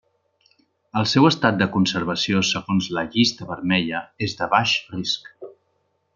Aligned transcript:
El 1.01 1.03
seu 1.11 1.27
estat 1.29 1.59
de 1.59 1.67
conservació 1.75 2.41
segons 2.53 2.87
la 2.99 3.05
Llista 3.17 3.49
Vermella 3.53 4.01
és 4.29 4.35
de 4.41 4.49
baix 4.57 4.75
risc. 4.97 5.31